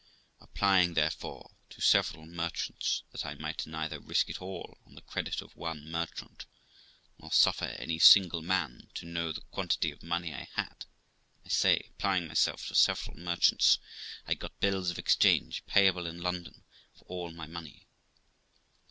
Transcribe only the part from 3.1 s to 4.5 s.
that I might neither risk it